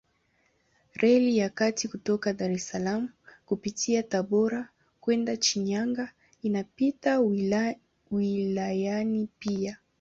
Reli 0.93 1.37
ya 1.37 1.49
kati 1.59 1.85
kutoka 1.93 2.33
Dar 2.33 2.51
es 2.57 2.67
Salaam 2.69 3.03
kupitia 3.45 4.03
Tabora 4.03 4.69
kwenda 5.01 5.41
Shinyanga 5.41 6.11
inapita 6.41 7.19
wilayani 8.15 9.29
pia. 9.39 9.79